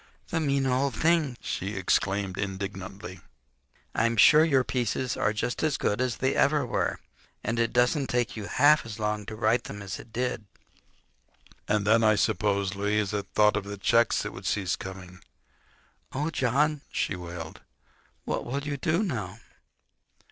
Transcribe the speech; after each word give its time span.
"The 0.29 0.39
mean 0.39 0.65
old 0.65 0.95
thing!" 0.95 1.37
she 1.41 1.75
exclaimed 1.75 2.35
indignantly. 2.35 3.19
"I'm 3.93 4.17
sure 4.17 4.43
your 4.43 4.63
pieces 4.63 5.15
are 5.15 5.31
just 5.31 5.61
as 5.61 5.77
good 5.77 6.01
as 6.01 6.17
they 6.17 6.33
ever 6.33 6.65
were. 6.65 6.99
And 7.43 7.59
it 7.59 7.71
doesn't 7.71 8.07
take 8.07 8.35
you 8.35 8.45
half 8.47 8.83
as 8.83 8.97
long 8.97 9.27
to 9.27 9.35
write 9.35 9.65
them 9.65 9.79
as 9.83 9.99
it 9.99 10.11
did." 10.11 10.45
And 11.67 11.85
then, 11.85 12.03
I 12.03 12.15
suppose, 12.15 12.73
Louisa 12.73 13.21
thought 13.35 13.55
of 13.55 13.65
the 13.65 13.77
checks 13.77 14.23
that 14.23 14.31
would 14.31 14.47
cease 14.47 14.75
coming. 14.75 15.19
"Oh, 16.13 16.31
John," 16.31 16.81
she 16.91 17.15
wailed, 17.15 17.61
"what 18.25 18.43
will 18.43 18.63
you 18.63 18.77
do 18.77 19.03
now?" 19.03 19.39